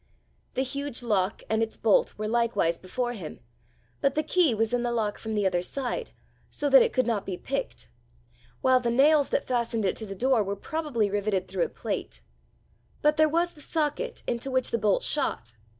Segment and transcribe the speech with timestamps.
[0.55, 3.39] The huge lock and its bolt were likewise before him,
[4.01, 6.09] but the key was in the lock from the other side,
[6.49, 7.87] so that it could not be picked;
[8.61, 12.23] while the nails that fastened it to the door were probably riveted through a plate.
[13.03, 15.53] But there was the socket into which the bolt shot!